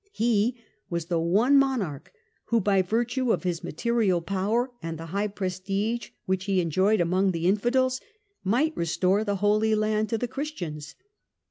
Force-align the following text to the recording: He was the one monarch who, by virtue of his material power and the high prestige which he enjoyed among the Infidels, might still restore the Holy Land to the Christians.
He 0.13 0.55
was 0.89 1.05
the 1.13 1.19
one 1.19 1.59
monarch 1.59 2.11
who, 2.45 2.59
by 2.59 2.81
virtue 2.81 3.31
of 3.31 3.43
his 3.43 3.63
material 3.63 4.19
power 4.19 4.71
and 4.81 4.97
the 4.97 5.05
high 5.13 5.27
prestige 5.27 6.09
which 6.25 6.45
he 6.45 6.59
enjoyed 6.59 6.99
among 7.01 7.33
the 7.33 7.45
Infidels, 7.45 8.01
might 8.43 8.71
still 8.71 8.79
restore 8.79 9.23
the 9.23 9.35
Holy 9.35 9.75
Land 9.75 10.09
to 10.09 10.17
the 10.17 10.27
Christians. 10.27 10.95